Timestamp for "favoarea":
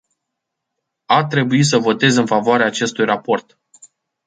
2.25-2.65